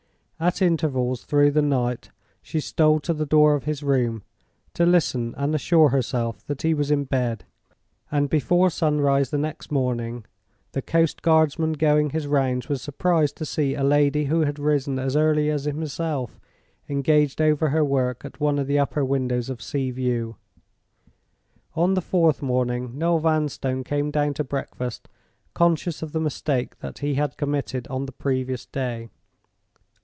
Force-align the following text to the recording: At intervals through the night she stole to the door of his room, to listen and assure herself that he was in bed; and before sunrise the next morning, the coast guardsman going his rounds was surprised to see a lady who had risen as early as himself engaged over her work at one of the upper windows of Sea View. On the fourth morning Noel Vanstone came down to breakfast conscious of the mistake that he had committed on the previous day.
At 0.43 0.59
intervals 0.59 1.23
through 1.23 1.51
the 1.51 1.61
night 1.61 2.09
she 2.41 2.59
stole 2.59 2.99
to 3.01 3.13
the 3.13 3.27
door 3.27 3.53
of 3.53 3.65
his 3.65 3.83
room, 3.83 4.23
to 4.73 4.87
listen 4.87 5.35
and 5.37 5.53
assure 5.53 5.89
herself 5.89 6.43
that 6.47 6.63
he 6.63 6.73
was 6.73 6.89
in 6.89 7.03
bed; 7.03 7.45
and 8.11 8.27
before 8.27 8.71
sunrise 8.71 9.29
the 9.29 9.37
next 9.37 9.71
morning, 9.71 10.25
the 10.71 10.81
coast 10.81 11.21
guardsman 11.21 11.73
going 11.73 12.09
his 12.09 12.25
rounds 12.25 12.67
was 12.67 12.81
surprised 12.81 13.37
to 13.37 13.45
see 13.45 13.75
a 13.75 13.83
lady 13.83 14.25
who 14.25 14.41
had 14.41 14.57
risen 14.57 14.97
as 14.97 15.15
early 15.15 15.51
as 15.51 15.65
himself 15.65 16.39
engaged 16.89 17.39
over 17.39 17.69
her 17.69 17.85
work 17.85 18.25
at 18.25 18.39
one 18.39 18.57
of 18.57 18.65
the 18.65 18.79
upper 18.79 19.05
windows 19.05 19.47
of 19.47 19.61
Sea 19.61 19.91
View. 19.91 20.37
On 21.75 21.93
the 21.93 22.01
fourth 22.01 22.41
morning 22.41 22.97
Noel 22.97 23.19
Vanstone 23.19 23.83
came 23.83 24.09
down 24.09 24.33
to 24.33 24.43
breakfast 24.43 25.07
conscious 25.53 26.01
of 26.01 26.13
the 26.13 26.19
mistake 26.19 26.79
that 26.79 26.97
he 26.97 27.13
had 27.13 27.37
committed 27.37 27.87
on 27.89 28.07
the 28.07 28.11
previous 28.11 28.65
day. 28.65 29.11